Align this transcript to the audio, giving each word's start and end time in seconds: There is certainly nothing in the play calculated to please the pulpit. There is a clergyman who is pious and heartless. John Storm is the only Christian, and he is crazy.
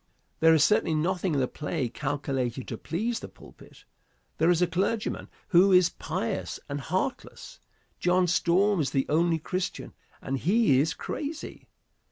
There 0.39 0.55
is 0.55 0.63
certainly 0.63 0.95
nothing 0.95 1.35
in 1.35 1.39
the 1.39 1.47
play 1.47 1.87
calculated 1.87 2.67
to 2.67 2.75
please 2.79 3.19
the 3.19 3.27
pulpit. 3.27 3.85
There 4.39 4.49
is 4.49 4.59
a 4.59 4.65
clergyman 4.65 5.29
who 5.49 5.71
is 5.71 5.89
pious 5.91 6.59
and 6.67 6.81
heartless. 6.81 7.59
John 7.99 8.25
Storm 8.25 8.79
is 8.79 8.89
the 8.89 9.05
only 9.09 9.37
Christian, 9.37 9.93
and 10.19 10.39
he 10.39 10.79
is 10.79 10.95
crazy. 10.95 11.67